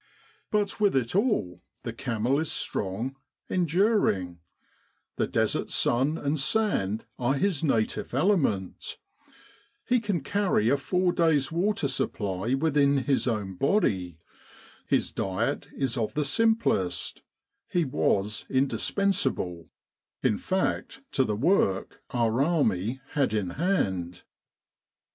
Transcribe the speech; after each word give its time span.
But 0.49 0.79
with 0.79 0.95
it 0.95 1.13
all, 1.13 1.61
the 1.83 1.93
camel 1.93 2.39
is 2.39 2.51
strong, 2.51 3.17
enduring; 3.51 4.39
the 5.17 5.27
Desert 5.27 5.69
sun 5.69 6.17
and 6.17 6.39
sand 6.39 7.05
are 7.19 7.35
his 7.35 7.63
'native 7.63 8.11
element; 8.11 8.97
he 9.85 9.99
can 9.99 10.21
carry 10.21 10.69
a 10.69 10.77
four 10.77 11.13
days' 11.13 11.51
water 11.51 11.87
supply 11.87 12.55
within 12.55 13.03
his 13.03 13.27
own 13.27 13.53
body; 13.53 14.17
his 14.87 15.11
diet 15.11 15.67
is 15.77 15.95
of 15.99 16.15
the 16.15 16.25
simplest; 16.25 17.21
he 17.69 17.85
was 17.85 18.45
indispensable, 18.49 19.69
in 20.23 20.39
fact, 20.39 21.03
to 21.11 21.23
the 21.23 21.35
work 21.35 22.01
our 22.09 22.41
army 22.43 22.99
had 23.09 23.35
in 23.35 23.51
hand. 23.51 24.23